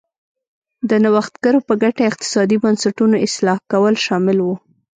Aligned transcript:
د 0.89 0.91
نوښتګرو 1.03 1.59
په 1.67 1.73
ګټه 1.83 2.01
اقتصادي 2.09 2.57
بنسټونو 2.63 3.15
اصلاح 3.27 3.57
کول 3.71 3.95
شامل 4.05 4.37
و. 4.41 4.47